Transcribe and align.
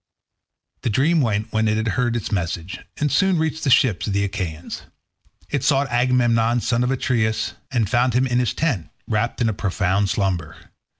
The 0.81 0.89
dream 0.89 1.21
went 1.21 1.53
when 1.53 1.67
it 1.67 1.77
had 1.77 1.89
heard 1.89 2.15
its 2.15 2.31
message, 2.31 2.79
and 2.97 3.11
soon 3.11 3.37
reached 3.37 3.63
the 3.63 3.69
ships 3.69 4.07
of 4.07 4.13
the 4.13 4.23
Achaeans. 4.23 4.81
It 5.51 5.63
sought 5.63 5.89
Agamemnon 5.91 6.59
son 6.61 6.83
of 6.83 6.89
Atreus 6.89 7.53
and 7.69 7.87
found 7.87 8.15
him 8.15 8.25
in 8.25 8.39
his 8.39 8.55
tent, 8.55 8.89
wrapped 9.07 9.41
in 9.41 9.47
a 9.47 9.53
profound 9.53 10.09
slumber. 10.09 10.57